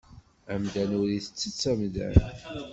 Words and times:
Amdan 0.53 0.91
ur 1.01 1.07
ittett 1.17 1.63
amdan. 1.71 2.15